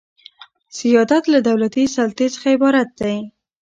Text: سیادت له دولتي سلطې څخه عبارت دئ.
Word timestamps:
سیادت 0.77 1.23
له 1.33 1.39
دولتي 1.49 1.83
سلطې 1.95 2.27
څخه 2.35 2.47
عبارت 2.55 2.89
دئ. 2.99 3.17